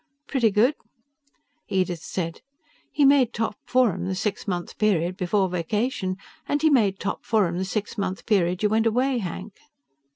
"Pretty 0.27 0.49
good." 0.49 0.73
Edith 1.69 2.01
said, 2.01 2.41
"He 2.91 3.05
made 3.05 3.33
top 3.33 3.57
forum 3.67 4.07
the 4.07 4.15
six 4.15 4.47
month 4.47 4.79
period 4.79 5.15
before 5.15 5.47
vacation, 5.47 6.17
and 6.47 6.59
he 6.59 6.71
made 6.71 6.97
top 6.97 7.23
forum 7.23 7.59
the 7.59 7.65
six 7.65 7.99
month 7.99 8.25
period 8.25 8.63
you 8.63 8.69
went 8.69 8.87
away, 8.87 9.19
Hank." 9.19 9.59